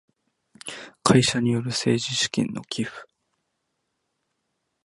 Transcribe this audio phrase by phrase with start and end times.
[1.03, 2.91] 会社による政治資金の寄付